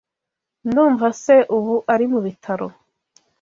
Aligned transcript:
Ndumva 0.67 1.07
se 1.23 1.35
ubu 1.57 1.75
ari 1.93 2.05
mubitaro. 2.11 2.67